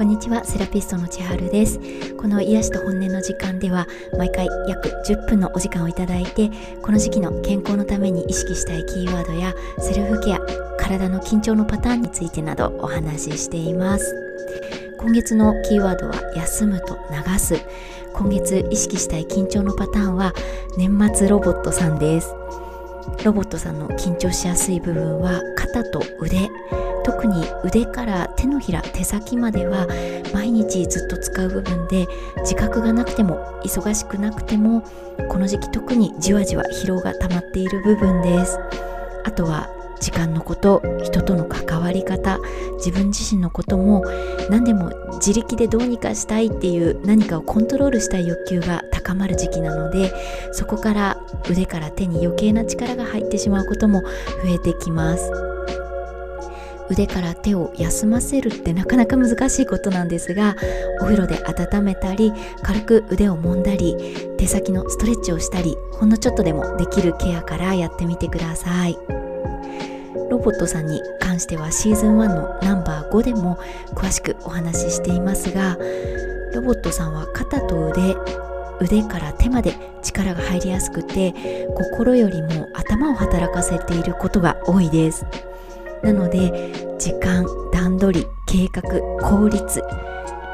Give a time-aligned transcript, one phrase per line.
[0.00, 1.78] こんにちはセラピストの千春です。
[2.16, 10.38] この癒しと本音の時間では毎回約10分のお時間をいただいてこの時期の健康のために意識したいキーワードやセルフケア
[10.78, 14.14] 体の緊張のパターンについてなどお話ししています。
[14.96, 17.56] 今月のキーワードは休むと流す。
[18.14, 20.32] 今月意識したい緊張のパターンは
[20.78, 22.34] 年末ロボットさんです。
[23.22, 26.48] ロボットさんの緊張しやすい部分は肩と腕。
[27.04, 29.86] 特に腕から手のひら手先までは
[30.32, 32.06] 毎日ずっと使う部分で
[32.38, 34.82] 自覚がなくても忙しくなくても
[35.28, 38.58] この時期特にじわじわ疲労が溜まっている部分です。
[39.24, 39.68] あとは
[40.00, 42.40] 時間のこと人との関わり方
[42.78, 44.02] 自分自身のことも
[44.48, 50.10] 何でも自力でどうにかしたいっていう何かをコントロールしたい欲求が高まる時期なので
[50.52, 54.08] そこから腕から手に余計な力が入ってしまうことも増
[54.54, 55.49] えてきます。
[56.90, 60.56] 腕から手を休ませるってなかなか難しいことなんですが
[61.00, 62.32] お風呂で温めたり
[62.62, 63.96] 軽く腕を揉んだり
[64.36, 68.98] 手先のストレッチをしたりほんのちょっとでもできるケアからやってみてください。
[70.30, 73.58] ロボットさんに関してはシーズン1のナンバー5でも
[73.94, 75.76] 詳しくお話ししていますが
[76.54, 78.16] ロボットさんは肩と腕
[78.80, 81.34] 腕から手まで力が入りやすくて
[81.74, 85.26] 心よりも頭を働かせていることが多いです。
[86.02, 88.82] なので時間段取り計画
[89.20, 89.82] 効率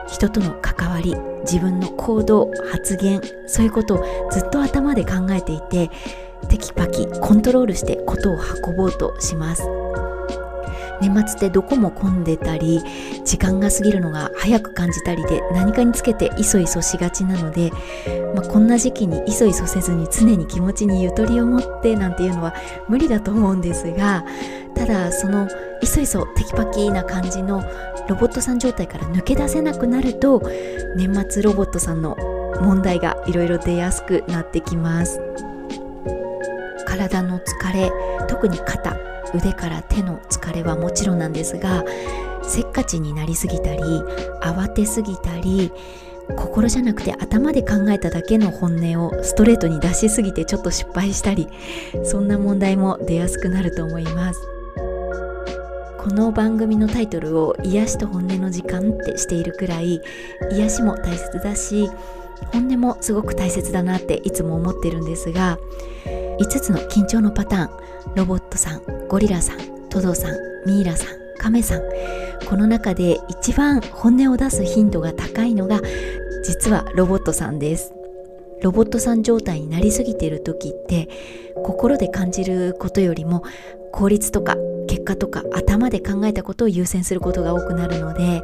[0.08, 5.90] 人との関わり自分の行動発言そういうことをずっと頭で考えていて
[6.48, 9.75] テキパキコントロールしてことを運ぼうとします。
[11.00, 12.80] 年末ってどこも混んでたり
[13.24, 17.70] 時間が過ぎるのが早く感じたりで何かにつけていそいそしがちなので、
[18.34, 22.54] まあ、こんな時期にいそいそせずに常に気持ちにゆとりを持ってなんていうのは
[22.88, 24.24] 無理だと思うんですが
[24.74, 25.48] ただその
[25.82, 27.62] いそいそテキパキな感じの
[28.08, 30.40] ロボットさん状態から抜け出せなくなると
[30.96, 32.16] 年末ロボットさんの
[32.60, 35.20] 問題がいろいろ出やすくなってきます。
[36.86, 37.92] 体の疲れ
[38.28, 39.15] 特に肩。
[39.36, 41.84] 腕から手の疲れはもちろんなんですが
[42.42, 43.82] せっかちになりすぎたり
[44.42, 45.72] 慌てすぎたり
[46.36, 51.48] 心じゃなくて頭で考えただけの本音をストレートに出しすぎてちょっと失敗したり
[52.04, 54.40] そんな問題も出やすくなると思います。
[56.06, 60.00] この番組のタイトルを癒しと本音の時間ってしているくらい
[60.52, 61.90] 癒しも大切だし
[62.52, 65.58] 本音もすごく大切だなっていつも思ってるんですが
[66.38, 70.36] 5つの緊張のパターンロボットさんゴリラさんトドさん
[70.66, 71.82] ミイラさんカメさん。
[72.48, 75.80] この中で一番本音を出す頻度が高いのが
[76.44, 77.92] 実はロボットさんです。
[78.62, 81.08] ロボットさん状態になりすぎている時って
[81.62, 83.42] 心で感じることよりも
[83.92, 84.56] 効率とか
[84.88, 88.42] 結果とか頭で考えたことを優先することが多くなるので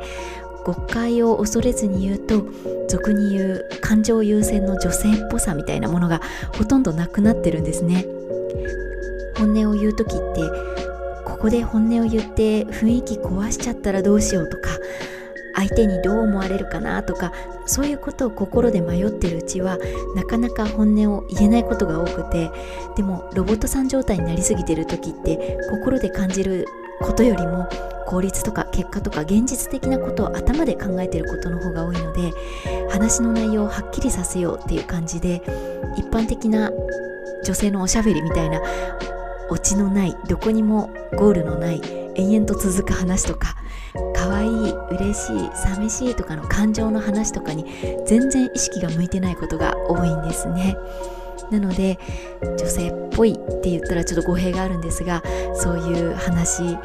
[0.65, 2.45] 誤解を恐れずに言うと
[2.89, 6.21] 俗に言う感情優先の女性っぽさみたいなものが
[6.57, 8.07] ほとんどなくなってるんですね。
[9.37, 10.43] 本音を言う時って
[11.25, 14.71] ここで本音を言って雰囲気壊しちゃったらどうしようとか
[15.55, 17.33] 相手にどう思われるかなとか
[17.67, 19.79] そういうことを心で迷ってるうちは
[20.15, 22.51] なかなか本音を言えないことが多くて
[22.97, 26.67] でもロボットさん状態になりすぎてる時って心で感じる
[27.01, 27.69] ことよりも
[28.07, 32.33] 効率とか結果とか現実的なことを頭で考えてることの方が多いので
[32.91, 35.43] 話の内容をはっきりさせようっていう感じで
[35.97, 36.71] 一般的な
[37.45, 38.61] 女性のおしゃべりみたいな
[39.53, 41.83] オチのないどこにもゴールのない
[42.15, 43.55] 延々と続く話とか
[44.15, 44.51] 可愛い
[44.93, 47.67] 嬉しい寂しいとかの感情の話とかに
[48.07, 50.75] 全然意識が向いてないことが多いんですね。
[51.51, 51.99] なので
[52.41, 55.23] 女性っぽいって言ったらちょっと語弊があるんですが
[55.55, 56.79] そういう話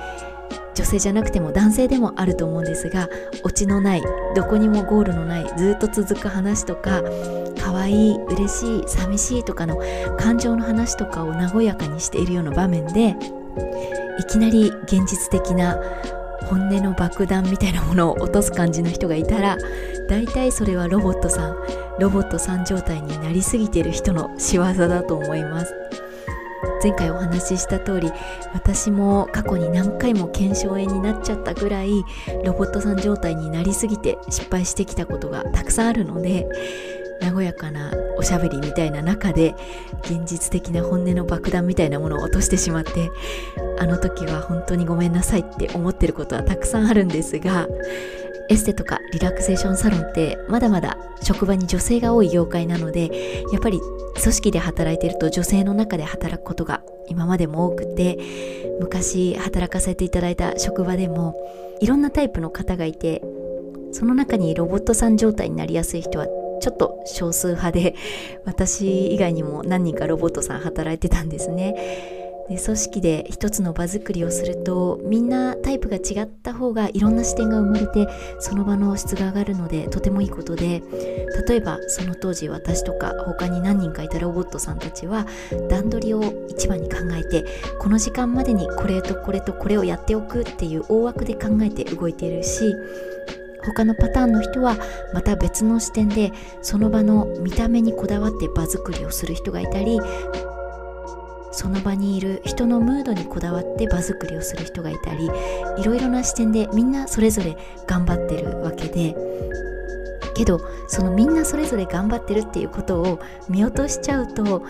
[0.77, 3.09] 女性じゃなくても男性でもあると思うんですが
[3.43, 4.03] オチのない
[4.35, 7.01] どこにもゴールのないずっと続く話とか
[7.59, 9.81] 可愛い嬉しい寂しいとかの
[10.19, 13.15] 感情の話とかを和やかにしているような場面で
[14.19, 15.81] いきなり現実的な
[16.45, 19.57] 本音の爆弾みたいなものを落とす感じの人がいたら
[20.07, 21.55] 大体それはロボットさん
[21.99, 25.73] ロボットさん状態になりすぎている人の仕業だと思います。
[26.83, 28.11] 前回お話しした通り
[28.53, 32.03] 私も過去に何回も腱鞘炎になっちゃったぐらい
[32.43, 36.47] ロボットさん状態になりすぎて失敗してきたことがたくさんあるので
[37.21, 39.55] 和やかなおしゃべりみたいな中で
[40.03, 43.09] 現実的な本音の爆弾みたいなものを落としてしまって
[43.79, 47.67] あの時は本当にごめんなさいって思ってることはたくさんあるんですが
[48.49, 53.79] エステとかリラクゼーションサロンってまだまだ職場に女性が多い業界なのでやっぱり
[54.21, 58.17] 組織で働いてると女性の中で働くことが今までも多くて
[58.79, 61.35] 昔働かせていただいた職場でも
[61.81, 63.21] いろんなタイプの方がいて
[63.91, 66.27] その中にロボットさん状態になりやすい人は
[66.59, 67.95] ちょっと少数派で
[68.45, 72.26] 私以外にも何人かロボットさん働いてたんですね。
[72.49, 78.07] で組織で一つの場作りをするとみんなタイプが違った方がいろんな視点が生まれて
[78.39, 80.81] その場の質が上がるのでとてもいいことで
[81.47, 85.25] 例えばその当時私とか他に何人かいたロボットさんたちは
[85.69, 87.45] 段取りを一番に考えて
[87.79, 92.73] この時間までにこれとこれとこれをやっておくっていう大枠で考えて動いているし
[93.65, 94.77] 他のパターンの人は
[95.13, 99.99] また別の視点でその場の見た目にこだわって場作りをする人がいたり
[101.57, 107.57] その場にいる人のムードにこだわって場作りをする人がいたりいろいろな視点でみんなそれぞれ
[107.87, 109.15] 頑張ってるわけで。
[110.35, 113.19] けどそのみんなそれぞれ頑張ってるっていうことを
[113.49, 114.63] 見落としちゃうと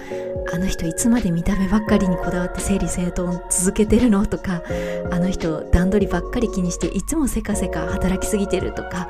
[0.54, 4.64] あの人いつまで見た目ばっかりにこだわって整理整頓続けてるのとか
[5.12, 9.10] あの人段取りばっかり気にしていつもせかせか働きすぎてるとか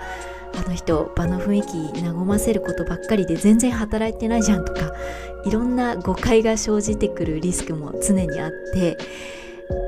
[0.57, 4.91] あの人場の雰囲気和ませることばっかりで全然働いてないじゃんとか
[5.45, 8.97] いろんな誤解が生じてくるリスクも常にあって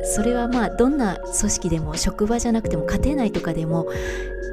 [0.03, 3.87] それはまあどんな組織でも職場じゃなくても家庭内とかでも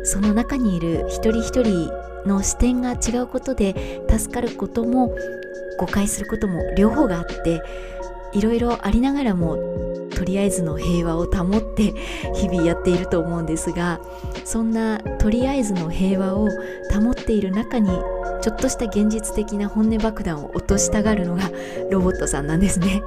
[0.05, 1.91] その中にいる一人一人
[2.27, 5.15] の視点が違うことで助かることも
[5.79, 7.63] 誤解することも両方があって
[8.33, 9.57] いろいろありながらも
[10.17, 11.93] とりあえずの平和を保って
[12.35, 14.01] 日々やっていると思うんですが
[14.45, 16.49] そんなとりあえずの平和を
[16.91, 17.91] 保っている中に
[18.41, 21.51] ちょっとした現実的な本音爆弾を落としたがるのが
[21.91, 23.03] ロボットさんなんですね。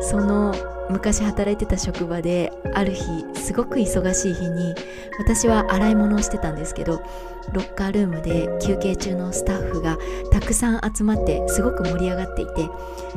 [0.00, 0.54] その
[0.90, 3.02] 昔働いてた職場である日
[3.34, 4.74] すごく忙しい日に
[5.18, 7.02] 私は洗い物をしてたんですけど
[7.52, 9.98] ロッカールームで休憩中のスタッフが
[10.30, 12.68] たくさん集まってすごく盛り上がっていて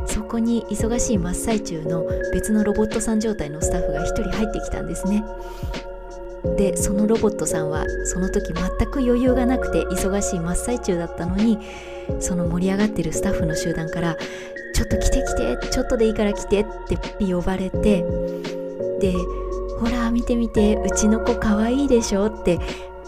[0.06, 5.24] そこに忙しい真っ最中の別のロボットさん状態のスタッフが1人入ってきたんですね。
[6.56, 11.60] でそのロボットさんはその時全く余裕がなくて忙しい真っ最中だったのに
[12.20, 14.18] その盛り上がってるスタッフの集団から
[14.80, 18.06] 「ちょっと来て来てちょっとでいいから来て」って呼ばれて
[19.02, 19.14] で
[19.78, 22.60] 「ほら見て見てうちの子かわいいでしょ」って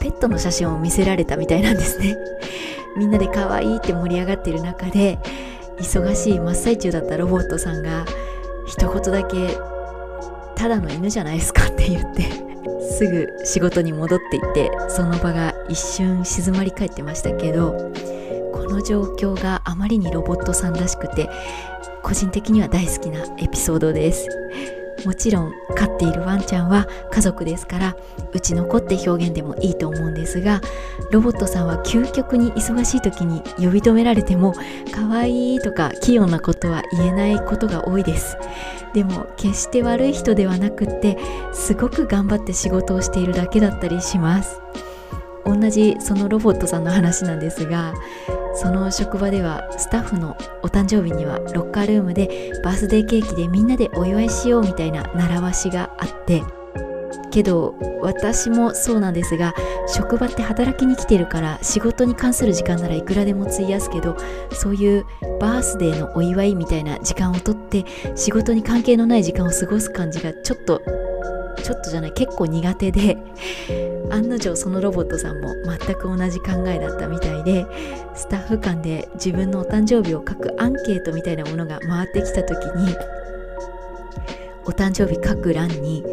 [0.02, 2.18] ペットの写真を見せられたみたいなんですね。
[2.98, 5.18] みんなで可愛いって盛り上がってる中で
[5.80, 8.06] 忙しい真っ最中だったロボットさんが
[8.66, 9.58] 一言だけ
[10.56, 12.24] 「ただの犬じゃないですか」って言って
[12.84, 17.94] すぐ仕事に戻っていってその場が一瞬静まり返ってましたけど
[18.52, 21.30] この状況があまりにロボットさんらしくて
[22.04, 24.28] 個人的には大好きなエピソードです。
[25.06, 27.96] もちろん飼っているワンちゃんは家族ですから
[28.34, 30.62] うちの子って表現でもいいと思うんですが
[31.12, 34.54] ロボットさんは究極に忙しい時に呼び止められても
[34.92, 38.38] 可愛いとか器用なことは言えないことが多いです。
[38.94, 41.18] でも決して悪い人ではなくって
[41.54, 44.62] すごく頑張って仕事をしているだけだったりします。
[45.46, 47.94] 同じそのロボットさんの話なんですが
[48.54, 56.44] その職場ではスタッフのお誕生日にはロッカールームでバースデーケーキでみんなでお祝いしようみたいな習わしがあって
[57.32, 59.56] けど私もそうなんですが
[59.88, 64.18] 職場って働きに来てるから仕事に関する時間ならいくらでも費やすけど
[64.52, 65.06] そういう
[65.40, 67.86] バースデーのお祝いみたいな時間をとって
[68.16, 70.82] 仕事に関係のない時間を過ごす感じがちょっと
[71.62, 73.18] ちょっとじゃない結構苦手で
[74.10, 77.66] 案の定そのロボットさんも全く同じ考えだったみたいで
[78.16, 82.96] スタッフ間で自分のお誕生日を書くアンケートみたいなものが回ってきた時に
[84.66, 86.04] お誕生日書く欄に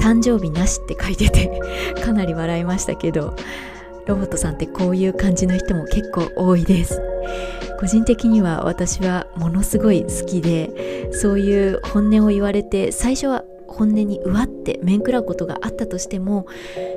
[0.00, 1.60] 誕生日なしって書いてて
[2.04, 3.34] かなり笑いましたけど
[4.06, 7.02] ロボットさんってこういう感じの人も結構多いです。
[7.78, 16.46] 個人的には私はものすごい好きでそういう本音を言われて最初は本音にうわって面食らうことがあったとしても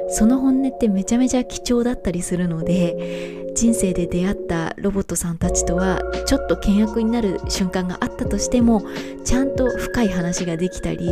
[0.10, 8.84] その本音ってめちゃめちゃ貴重だったりするので人生で出会ったロボットさんたちとはちょっと険悪になる瞬間があったとしても
[9.24, 11.10] ちゃんと深い話ができたり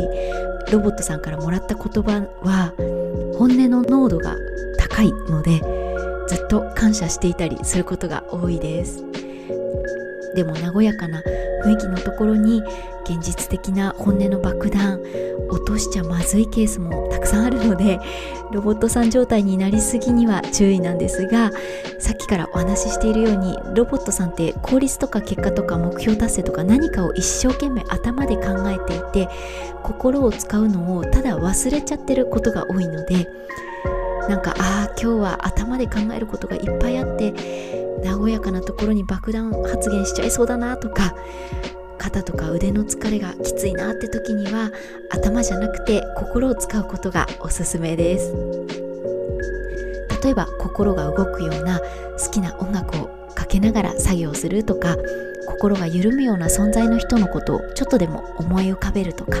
[0.72, 2.72] ロボットさんからもらった言葉は
[3.36, 4.36] 本音の濃度が
[4.78, 5.60] 高いので
[6.28, 9.27] ずっと感謝していたりすることが多いです。
[10.34, 11.22] でも和やかな
[11.64, 12.62] 雰囲気のところに
[13.04, 15.00] 現実的な本音の爆弾
[15.48, 17.98] 落としちゃまずいケースもたくさんあるので
[18.52, 21.50] ロボットさん状態になりすぎには注意なんですが
[21.98, 29.28] さっきからお話ししているようにロボットさんって効率とか結果とか目標達成とか何かを一生懸命頭で考えていて
[29.82, 33.28] 心を使うのをただ忘れちゃってることが多いので
[34.28, 41.14] なんかああ今日は頭で考えることがいっぱいあって和やかなところに爆弾発言しちゃいそうだなとか
[41.98, 44.70] 肩とか腕の疲れがきついなって時には
[45.10, 48.32] 頭じゃなくて心を使うことがおすすめです。
[50.22, 54.96] 例えば心が動くような好きな音楽をかけながら作業するとか
[55.46, 59.38] 心が緩むような存在の人のことをちょっとでも思い浮かべるとか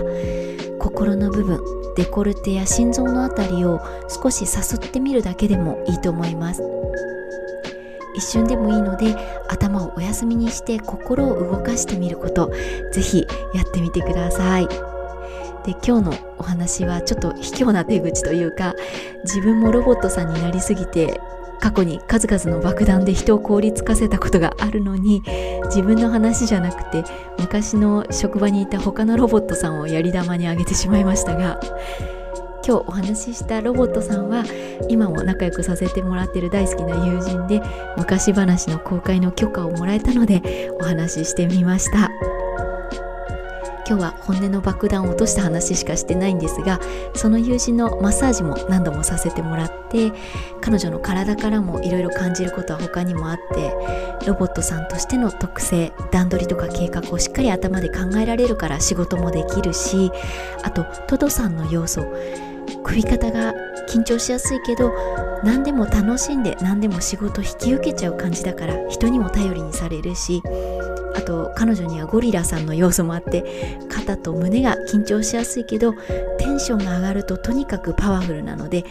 [0.78, 1.60] 心の部分
[1.96, 6.62] デコルテや心臓のあたりを少しさすってみるだけでもいいと思います。
[8.18, 9.14] 一瞬でもいいので
[9.48, 12.52] 頭をお休みにして心を動かしてみること。
[12.92, 14.68] ぜひやってみてください。
[15.64, 18.74] で今日のお話はちょっと卑怯な手口というか
[19.24, 21.20] 自分もロボットさんになりすぎて
[21.60, 25.22] 過去に数々の爆弾で人を凍りつかせたことがあるのに
[25.66, 27.04] 自分の話じゃなくて
[27.38, 31.60] 昔の職場にいた他のロボットさんをやり玉にあげてしまいましたが
[32.66, 34.44] 今日お話ししたロボットさんは
[34.88, 37.62] 今も仲良くさせてもらってる大好きな友人で
[37.96, 42.10] 昔話の公開の許可をもらえたのでお話ししてみました。
[43.88, 46.78] 今日は本音の爆弾を落とした話しかしてないんですが
[47.14, 50.12] その友人のマッサージも何度もさせてもらって
[50.60, 53.72] 彼女の体からもいろいろ感じることは他にもあって
[54.26, 60.12] ロボットさんとしての特性段取りとか計画をしっかり頭で考えられるから仕事もできるし
[60.62, 62.02] あとトドさんの要素
[62.84, 63.54] 首肩が
[63.88, 64.92] 緊張しやすいけど
[65.44, 70.42] 何でも楽しんで何でも仕事引き受けちゃう感じだから人にも頼りにされるし
[71.14, 75.92] あと彼女にはゴリラさんの要素もあって肩と胸が緊張しやすいけど
[76.38, 78.84] テンションが上がるととにかくパワフルなので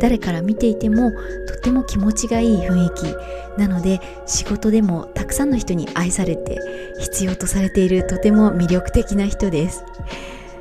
[0.00, 3.38] 誰から見ていてもとっても気持ちがいい雰囲気。
[3.58, 6.60] なので仕事でもたくさんの人に愛されて
[7.00, 9.84] 必要とされているとても魅力的な人です。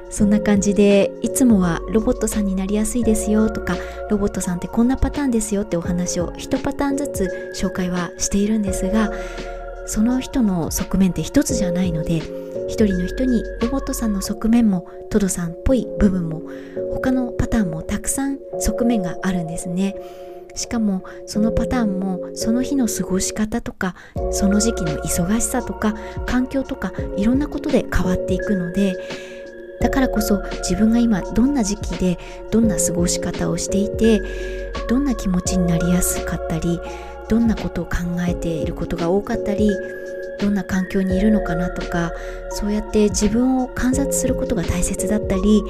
[0.09, 3.75] そんな感じでいつもはロボットさんになりやすいですよとか
[4.09, 9.11] ロボットさんってこんなパターンですよってお話を1パターンずつ紹介はしているんですが
[9.85, 12.21] その人の側面って一つじゃないので
[12.67, 16.41] 一人の人にロボットさんの側面もトドさんっぽい部分も
[16.93, 19.95] 他のパターンもたくさん側面があるんですね。
[20.55, 23.95] しかもそのパターンもその日の過ごし方とか
[24.31, 25.93] その時期の忙しさとか
[26.25, 28.95] 環境とかいろんなことで変わっていくので
[29.79, 32.17] だからこそ自分が今どんな時期で
[32.51, 34.22] どんな過ごし方をしていて
[34.88, 36.79] どんな気持ちになりやすかったり
[37.29, 37.91] どんなことを考
[38.27, 39.69] えていることが多かったり
[40.39, 42.12] どんな環境にいるのかなとか
[42.51, 45.63] そうやって自分を観察することが大切だったり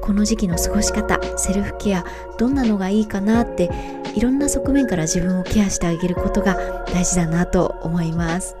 [0.00, 2.04] この時期の過ごし方セルフケア
[2.38, 3.70] どんなのがいいかなって
[4.14, 6.54] いろんな側面から自分をケアしてあげることが
[6.92, 8.56] 大事だなと思います。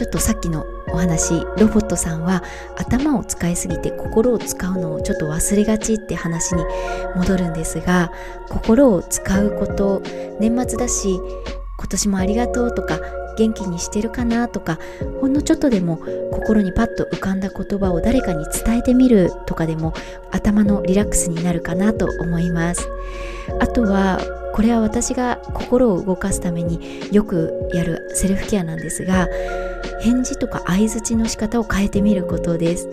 [0.00, 2.42] ちょっとさっきのお話ロボットさんは
[2.76, 6.64] 頭を使いすぎて心を使うのをちょっと忘れがちって話に
[7.16, 8.12] 戻るんですが
[8.48, 10.02] 心を使うこと
[10.38, 11.18] 年末だし
[11.78, 13.00] 今年もありがとうとか
[13.38, 14.78] 元気にしてるかなとか
[15.20, 15.98] ほんのちょっとでも
[16.30, 19.94] 心にパッと浮かんだ言葉を誰かに伝えてみるとかでも
[20.30, 22.88] 頭のリラックスになるかなと思います。
[23.60, 24.20] あとは
[24.52, 29.28] これは私が心を動かすためによくやるセルフケアなんですが
[30.00, 32.88] 返事とか相づちの仕方を変えてみることです。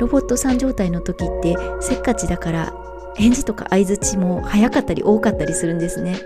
[0.00, 2.74] ロボットさん状態の時ってせっかちだから
[3.14, 6.16] 返事とか相づちも早かったり多かったりするんですね。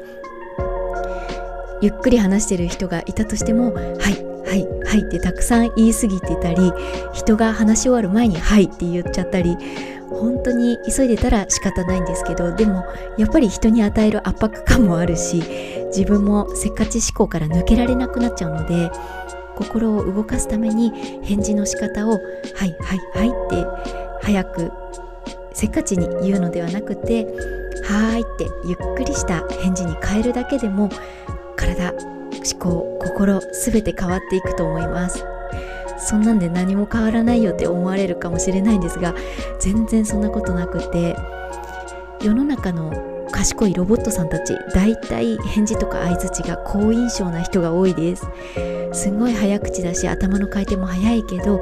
[1.83, 6.73] ゆっくり話してる人がいたとしても「はいはいはい」ってたくさん言い過ぎてたり
[7.13, 9.59] 人が話し終わる前に「はい」って言っちゃったり
[10.09, 12.85] 本当に急いでたら仕方ないんですけどでも
[13.19, 15.43] やっぱり人に与える圧迫感もあるし
[15.89, 18.91] 自分もせっかち思考から抜けられなくなっちゃうので
[19.57, 22.13] 心を動かすために返事の仕方を
[22.55, 23.67] 「はいはいはい」って
[24.23, 24.71] 早く
[25.53, 27.27] せっかちに言うのではなくて
[27.85, 30.91] 「はい」ってゆっくりした返事に変えるだけでも
[31.57, 35.25] 体思考心すべて変わっていくと思います。
[35.99, 39.15] そんなんで何も変わらないよって思われるかもしれないんですが
[39.59, 41.17] 全然そんなことなくて
[42.23, 42.93] 世の中の
[43.37, 48.27] 賢いロボットさんたち大体返事とか相づちが好印象な人が多いです。
[48.93, 51.57] すごい早口だし頭の回転も早いけど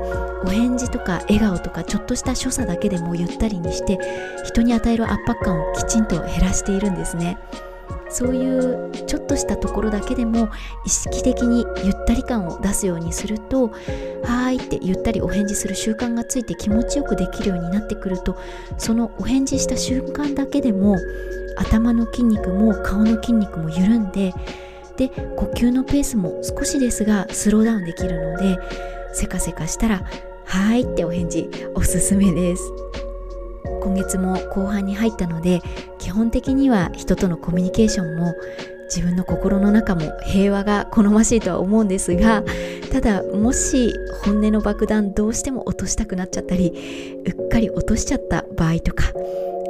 [0.44, 3.98] お返事とか笑顔とかちょっとした所作だけでもゆったりにして
[4.44, 7.38] 人に与える圧迫感をきちんと減らしているんですね。
[8.08, 10.48] そういうちょっとしたところだけでも
[10.86, 13.70] 意識的にゆったり感を出すようにすると
[14.22, 18.36] 「はーい」ってゆったりお返事する習慣がついて気持ちよくできるようになってくると
[18.78, 20.96] そのお返事した瞬間だけでも
[21.56, 24.34] 頭の筋肉も顔の筋肉も緩んで
[24.96, 28.58] で呼吸のペースも少しですがスローダウンできるので
[29.12, 30.04] せかせかしたら
[30.44, 32.72] 「はい」ってお返事おすすめです。
[33.84, 35.60] 今月も後半に入ったので
[35.98, 38.34] 基本的には人とのコミュニケーションも
[38.86, 42.44] 自分の心の中も平和が好ましいとは思うんですが
[42.92, 43.92] ただもし
[44.24, 49.12] 本音の爆弾どうしても落としたくなっちゃったりうっかり落としちゃった場合とか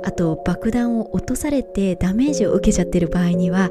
[0.05, 3.71] あと爆弾を落とされてダメージを受けちゃってる場合には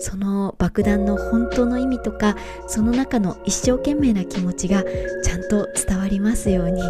[0.00, 4.84] その爆弾の本当の意味とかその中の一生懸命な気持ちが
[5.22, 6.82] ちゃんと伝わりますように。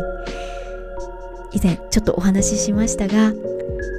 [1.53, 3.33] 以前ちょっとお話ししましたが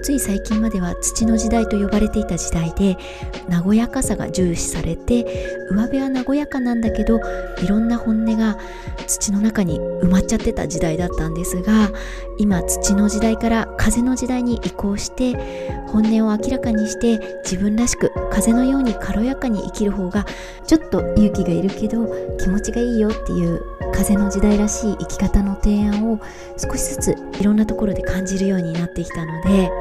[0.03, 2.98] つい最近までは土の時代と呼ばれていた時代で
[3.50, 5.25] 和やかさが重視されて
[5.72, 7.19] 上辺は和やかなんだけど
[7.62, 8.58] いろんな本音が
[9.09, 11.89] 土の中に埋まっちゃってた時代だったんですが
[12.37, 15.35] 今土の時代から風の時代に移行して
[15.87, 20.25] 本音を明らかにして自分らしく風のように軽やかに生きる方が
[20.67, 22.05] ちょっと勇気がいるけど
[22.37, 23.61] 気持ちがいいよっていう
[23.93, 26.19] 風の時代らしい生き方の提案を
[26.57, 29.71] 少しずついろんなところで感じるようになってきたので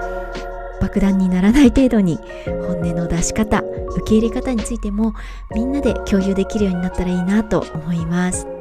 [0.80, 5.14] 爆弾にならない程度に本音の出し方受け入れ方についても
[5.54, 8.57] みんなで共有できるようになったらいいなと思います。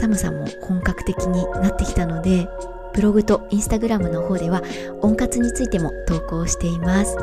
[0.00, 2.48] 寒さも本格的になってきたので
[2.94, 4.62] ブログとインスタグラムの方では
[5.02, 7.16] 温活についても投稿しています。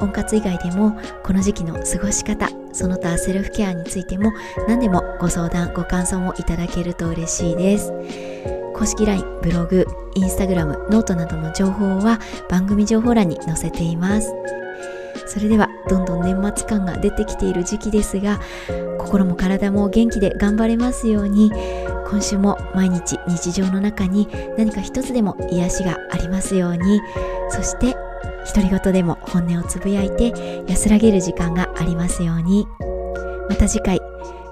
[0.00, 4.32] 温活以外でもこの時期の過ごし方その他セルフケアについても
[4.66, 7.92] 何でもご相談ご感想もいただけると嬉しいです。
[8.74, 14.32] 公式 LINE、ブログ、インスタグラム、ノートなどの情報は番組情報欄に載せています。
[15.26, 18.40] それではどんどん年末感が出てきている時期ですが
[18.98, 21.52] 心も体も元気で頑張れますように。
[22.10, 24.26] 今週も毎日日常の中に
[24.58, 27.00] 何か一つでも癒しがありますように
[27.48, 27.94] そして
[28.52, 30.32] 独り言でも本音をつぶやいて
[30.66, 32.66] 安らげる時間がありますように
[33.48, 34.00] また次回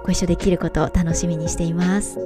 [0.04, 2.18] ご一緒できることを楽しみにしています。